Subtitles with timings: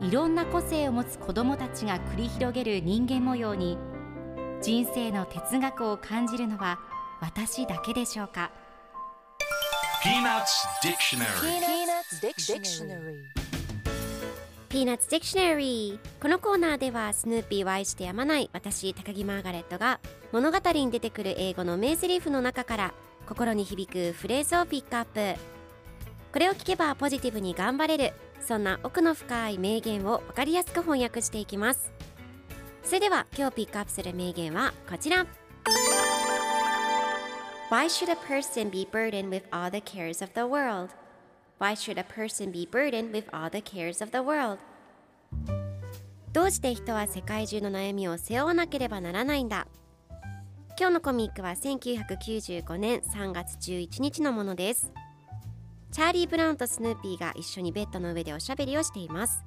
[0.00, 3.78] いろんな個性を持つ子どもたちが繰り広げる人間模様に
[4.60, 6.78] 人生の哲学を感じるのは
[7.20, 8.50] 私だけでしょうか
[10.02, 10.44] ？Peanuts
[10.82, 11.24] Dictionary.
[12.22, 13.46] Peanuts Dictionary.
[14.68, 20.00] Peanuts Dictionary このコーナーではスヌーピーを愛してやまない私高木マーガレットが
[20.32, 22.94] 物語に出てくる英語の名台詞の中から
[23.26, 25.55] 心に響くフレーズをピックアップ
[26.36, 28.12] これを聞けばポジティブに頑張れる。
[28.46, 31.90] そんな奥の深い名言を分かりやすく翻訳していきます。
[32.84, 35.26] それでは今日ピックアップする名言はこちら。
[37.70, 40.90] Why should a person be burdened with all the cares of the world?
[41.58, 44.58] Why should a person be burdened with all the cares of the world?
[46.34, 49.66] どうして人は世界中の悩みを背負わなければならないんだ？
[50.78, 54.92] 今日のコミックは1995年3月11日のものです。
[55.96, 59.42] チャーリー・ブラウンとスヌーピーが一緒にベッドの上でおしゃべりをしています。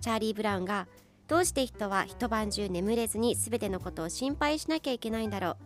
[0.00, 0.88] チャーリー・ブラウンが
[1.28, 5.56] どうして人は一晩中眠れずに全てのことを心配しなきゃいけないんだろう。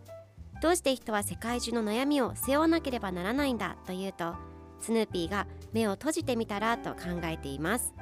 [0.60, 4.34] どうして人は世界中の悩みを背負わなければならないんだというと
[4.80, 7.94] スヌーピーが目を閉じてみたらと考えています。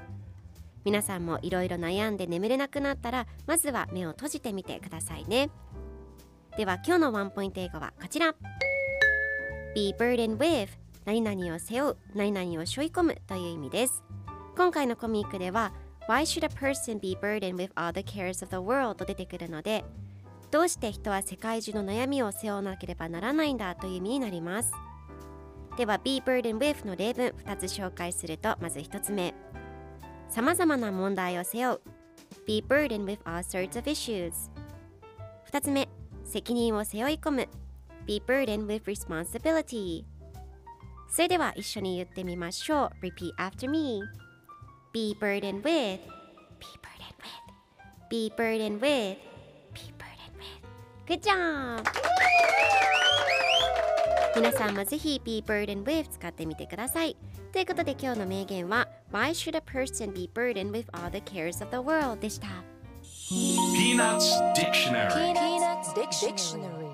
[0.86, 5.50] 皆さんもいろいろ悩んで眠れなくなったらまずは目を閉じてみてくださいね。
[6.56, 8.34] では今日のワンポイント英語はこちら。
[9.74, 10.70] Be burdened with
[11.06, 14.02] 何々を背負う何々を背負い込むという意味です
[14.56, 15.72] 今回のコミックでは
[16.08, 19.84] Why should a person be burdened with all the cares of the world と出てくるので
[20.50, 24.72] どうして人は世界中の悩みを背負わなければならないんだという意味になります
[25.78, 29.32] では be burdened with の例文2つ紹介するとまず1つ目
[30.28, 31.80] さまざまな問題を背負う
[32.46, 34.32] be burdened with all sorts of issues
[35.52, 35.88] 2つ目
[36.24, 37.48] 責任を背負い込む
[38.06, 40.04] be burdened with responsibility
[41.08, 44.02] それでは一緒に言ってみましょう repeat after me
[44.92, 47.36] be burdened with be burdened with
[48.10, 49.16] be burdened with
[49.72, 50.62] be burdened with
[51.06, 51.84] good job
[54.34, 57.16] 皆さんもぜひ be burdened with 使ってみてください
[57.52, 62.48] ということで今日の名言は Why should a person be burdened with all the cares of the world でした
[63.28, 66.85] Peanuts Dictionary Peanuts Dictionary.